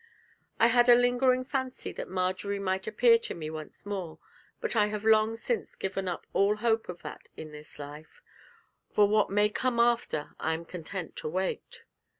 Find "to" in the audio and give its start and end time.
3.19-3.35, 11.17-11.29